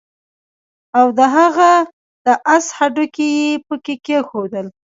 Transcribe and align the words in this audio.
او 0.99 1.07
د 1.17 1.19
هغه 1.35 1.69
د 2.25 2.27
آس 2.55 2.65
هډوکي 2.77 3.27
يې 3.39 3.53
پکي 3.67 3.95
کېښودل 4.05 4.65